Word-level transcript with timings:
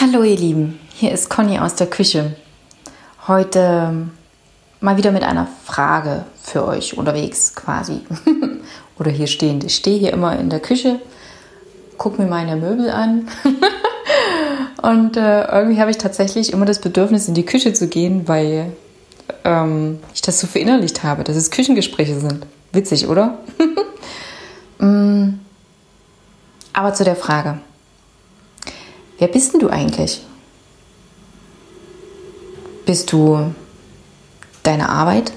Hallo 0.00 0.22
ihr 0.22 0.38
Lieben, 0.38 0.80
hier 0.94 1.12
ist 1.12 1.28
Conny 1.28 1.58
aus 1.58 1.74
der 1.74 1.86
Küche. 1.86 2.34
Heute 3.28 3.58
ähm, 3.58 4.12
mal 4.80 4.96
wieder 4.96 5.12
mit 5.12 5.22
einer 5.22 5.46
Frage 5.66 6.24
für 6.42 6.66
euch 6.66 6.96
unterwegs 6.96 7.54
quasi. 7.54 8.00
Oder 8.98 9.10
hier 9.10 9.26
stehend. 9.26 9.62
Ich 9.62 9.74
stehe 9.74 9.98
hier 9.98 10.14
immer 10.14 10.38
in 10.38 10.48
der 10.48 10.60
Küche, 10.60 11.00
gucke 11.98 12.22
mir 12.22 12.28
meine 12.28 12.56
Möbel 12.56 12.88
an 12.88 13.28
und 14.80 15.18
äh, 15.18 15.44
irgendwie 15.52 15.78
habe 15.78 15.90
ich 15.90 15.98
tatsächlich 15.98 16.54
immer 16.54 16.64
das 16.64 16.80
Bedürfnis, 16.80 17.28
in 17.28 17.34
die 17.34 17.44
Küche 17.44 17.74
zu 17.74 17.86
gehen, 17.86 18.26
weil 18.26 18.72
ähm, 19.44 19.98
ich 20.14 20.22
das 20.22 20.40
so 20.40 20.46
verinnerlicht 20.46 21.02
habe, 21.02 21.24
dass 21.24 21.36
es 21.36 21.50
Küchengespräche 21.50 22.18
sind. 22.18 22.46
Witzig, 22.72 23.06
oder? 23.06 23.38
Mm. 24.82 25.34
Aber 26.72 26.94
zu 26.94 27.04
der 27.04 27.16
Frage. 27.16 27.58
Wer 29.20 29.28
bist 29.28 29.52
denn 29.52 29.60
du 29.60 29.68
eigentlich? 29.68 30.22
Bist 32.86 33.12
du 33.12 33.54
deine 34.62 34.88
Arbeit? 34.88 35.34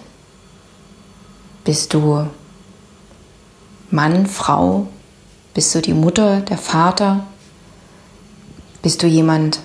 Bist 1.66 1.94
du 1.94 2.26
Mann, 3.92 4.26
Frau? 4.26 4.88
Bist 5.54 5.76
du 5.76 5.82
die 5.82 5.94
Mutter, 5.94 6.40
der 6.40 6.58
Vater? 6.58 7.28
Bist 8.82 9.04
du 9.04 9.08
jemand, 9.08 9.60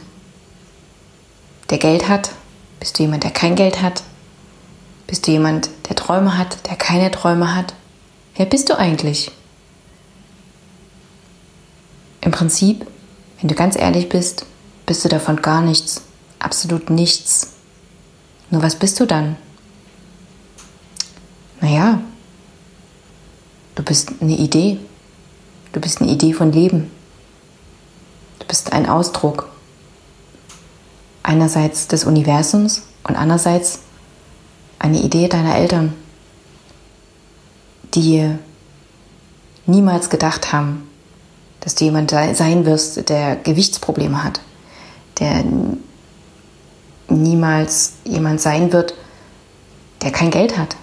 der 1.71 1.79
Geld 1.79 2.09
hat? 2.09 2.33
Bist 2.81 2.98
du 2.98 3.05
jemand, 3.05 3.23
der 3.23 3.31
kein 3.31 3.55
Geld 3.55 3.81
hat? 3.81 4.03
Bist 5.07 5.29
du 5.29 5.31
jemand, 5.31 5.71
der 5.89 5.95
Träume 5.95 6.37
hat, 6.37 6.67
der 6.69 6.75
keine 6.75 7.12
Träume 7.12 7.55
hat? 7.55 7.75
Wer 8.35 8.47
bist 8.47 8.69
du 8.69 8.77
eigentlich? 8.77 9.31
Im 12.21 12.33
Prinzip 12.33 12.85
wenn 13.41 13.48
du 13.48 13.55
ganz 13.55 13.77
ehrlich 13.77 14.09
bist, 14.09 14.47
bist 14.87 15.05
du 15.05 15.09
davon 15.09 15.42
gar 15.42 15.62
nichts, 15.62 16.02
absolut 16.38 16.91
nichts. 16.91 17.52
Nur 18.51 18.62
was 18.62 18.77
bist 18.77 18.98
du 19.00 19.06
dann? 19.06 19.36
Naja, 21.61 22.00
du 23.75 23.83
bist 23.83 24.12
eine 24.20 24.36
Idee. 24.36 24.78
Du 25.72 25.80
bist 25.80 26.00
eine 26.00 26.11
Idee 26.11 26.33
von 26.33 26.53
Leben. 26.53 26.91
Du 28.39 28.47
bist 28.47 28.72
ein 28.72 28.89
Ausdruck 28.89 29.48
einerseits 31.23 31.89
des 31.89 32.05
Universums 32.05 32.83
und 33.05 33.17
andererseits 33.17 33.80
eine 34.78 35.02
Idee 35.02 35.28
deiner 35.28 35.56
Eltern, 35.56 35.92
die 37.95 38.30
niemals 39.67 40.08
gedacht 40.08 40.52
haben, 40.52 40.89
dass 41.61 41.75
du 41.75 41.84
jemand 41.84 42.11
sein 42.11 42.64
wirst, 42.64 43.09
der 43.09 43.37
Gewichtsprobleme 43.37 44.23
hat, 44.23 44.41
der 45.19 45.45
niemals 47.09 47.95
jemand 48.05 48.41
sein 48.41 48.73
wird, 48.73 48.95
der 50.03 50.12
kein 50.12 50.31
Geld 50.31 50.56
hat, 50.56 50.77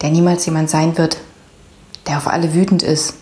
der 0.00 0.10
niemals 0.10 0.44
jemand 0.46 0.70
sein 0.70 0.98
wird, 0.98 1.18
der 2.06 2.16
auf 2.16 2.26
alle 2.26 2.54
wütend 2.54 2.82
ist, 2.82 3.14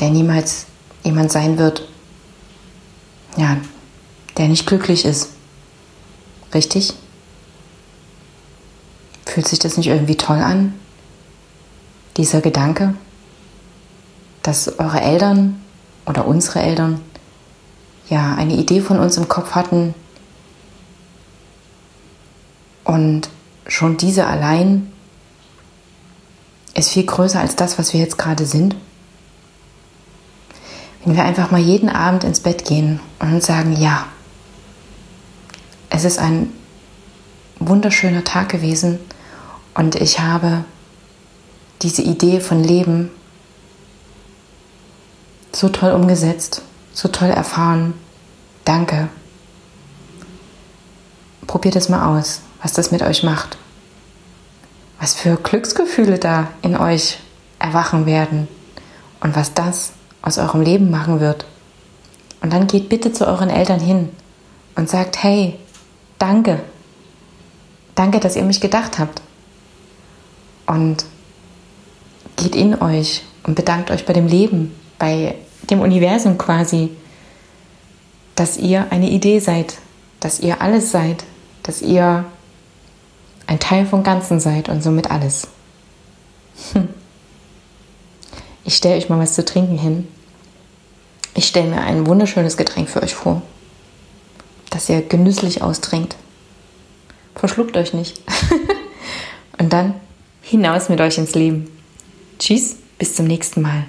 der 0.00 0.10
niemals 0.10 0.66
jemand 1.04 1.30
sein 1.30 1.58
wird, 1.58 1.86
ja, 3.36 3.58
der 4.38 4.48
nicht 4.48 4.66
glücklich 4.66 5.04
ist. 5.04 5.30
Richtig? 6.54 6.94
Fühlt 9.26 9.48
sich 9.48 9.58
das 9.58 9.76
nicht 9.76 9.88
irgendwie 9.88 10.16
toll 10.16 10.38
an? 10.38 10.74
Dieser 12.16 12.40
Gedanke? 12.40 12.94
Dass 14.46 14.78
eure 14.78 15.00
Eltern 15.00 15.60
oder 16.06 16.26
unsere 16.26 16.60
Eltern 16.60 17.00
ja 18.08 18.34
eine 18.36 18.54
Idee 18.54 18.80
von 18.80 18.98
uns 19.00 19.16
im 19.16 19.28
Kopf 19.28 19.52
hatten 19.52 19.94
und 22.84 23.28
schon 23.66 23.96
diese 23.96 24.26
allein 24.26 24.92
ist 26.74 26.90
viel 26.90 27.04
größer 27.04 27.40
als 27.40 27.56
das, 27.56 27.78
was 27.78 27.92
wir 27.92 28.00
jetzt 28.00 28.18
gerade 28.18 28.46
sind. 28.46 28.76
Wenn 31.04 31.16
wir 31.16 31.24
einfach 31.24 31.50
mal 31.50 31.60
jeden 31.60 31.88
Abend 31.88 32.22
ins 32.22 32.40
Bett 32.40 32.64
gehen 32.64 33.00
und 33.18 33.42
sagen, 33.42 33.74
ja, 33.76 34.06
es 35.90 36.04
ist 36.04 36.18
ein 36.18 36.52
wunderschöner 37.58 38.22
Tag 38.22 38.50
gewesen 38.50 39.00
und 39.74 39.96
ich 39.96 40.20
habe 40.20 40.64
diese 41.82 42.02
Idee 42.02 42.40
von 42.40 42.62
Leben 42.62 43.10
so 45.56 45.70
toll 45.70 45.92
umgesetzt, 45.92 46.60
so 46.92 47.08
toll 47.08 47.30
erfahren. 47.30 47.94
Danke. 48.66 49.08
Probiert 51.46 51.76
es 51.76 51.88
mal 51.88 52.18
aus, 52.18 52.42
was 52.62 52.74
das 52.74 52.90
mit 52.90 53.00
euch 53.00 53.22
macht. 53.22 53.56
Was 55.00 55.14
für 55.14 55.36
Glücksgefühle 55.36 56.18
da 56.18 56.48
in 56.60 56.76
euch 56.76 57.18
erwachen 57.58 58.04
werden 58.04 58.48
und 59.20 59.34
was 59.34 59.54
das 59.54 59.92
aus 60.20 60.36
eurem 60.36 60.60
Leben 60.60 60.90
machen 60.90 61.20
wird. 61.20 61.46
Und 62.42 62.52
dann 62.52 62.66
geht 62.66 62.90
bitte 62.90 63.12
zu 63.12 63.26
euren 63.26 63.48
Eltern 63.48 63.80
hin 63.80 64.10
und 64.74 64.90
sagt, 64.90 65.22
hey, 65.22 65.58
danke. 66.18 66.60
Danke, 67.94 68.20
dass 68.20 68.36
ihr 68.36 68.44
mich 68.44 68.60
gedacht 68.60 68.98
habt. 68.98 69.22
Und 70.66 71.06
geht 72.36 72.54
in 72.54 72.78
euch 72.82 73.22
und 73.44 73.54
bedankt 73.54 73.90
euch 73.90 74.04
bei 74.04 74.12
dem 74.12 74.26
Leben, 74.26 74.74
bei 74.98 75.36
dem 75.70 75.80
Universum 75.80 76.38
quasi, 76.38 76.90
dass 78.34 78.56
ihr 78.56 78.86
eine 78.90 79.10
Idee 79.10 79.40
seid, 79.40 79.78
dass 80.20 80.40
ihr 80.40 80.60
alles 80.60 80.90
seid, 80.90 81.24
dass 81.62 81.82
ihr 81.82 82.24
ein 83.46 83.58
Teil 83.58 83.86
vom 83.86 84.02
Ganzen 84.02 84.40
seid 84.40 84.68
und 84.68 84.82
somit 84.82 85.10
alles. 85.10 85.48
Hm. 86.72 86.88
Ich 88.64 88.76
stelle 88.76 88.96
euch 88.96 89.08
mal 89.08 89.18
was 89.18 89.34
zu 89.34 89.44
trinken 89.44 89.78
hin. 89.78 90.08
Ich 91.34 91.46
stelle 91.46 91.70
mir 91.70 91.80
ein 91.82 92.06
wunderschönes 92.06 92.56
Getränk 92.56 92.88
für 92.88 93.02
euch 93.02 93.14
vor, 93.14 93.42
das 94.70 94.88
ihr 94.88 95.02
genüsslich 95.02 95.62
austrinkt. 95.62 96.16
Verschluckt 97.34 97.76
euch 97.76 97.92
nicht. 97.92 98.22
und 99.58 99.72
dann 99.72 99.94
hinaus 100.40 100.88
mit 100.88 101.00
euch 101.00 101.18
ins 101.18 101.34
Leben. 101.34 101.70
Tschüss, 102.38 102.76
bis 102.98 103.14
zum 103.14 103.26
nächsten 103.26 103.62
Mal. 103.62 103.84